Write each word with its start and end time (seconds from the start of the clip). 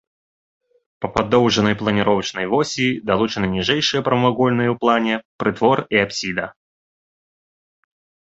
Па 1.03 1.07
падоўжнай 1.15 1.75
планіровачнай 1.81 2.45
восі 2.53 2.87
далучаны 3.09 3.47
ніжэйшыя 3.55 4.01
прамавугольныя 4.09 4.69
ў 4.73 4.79
плане 4.85 5.13
прытвор 5.43 5.77
і 5.97 6.01
апсіда. 6.07 6.45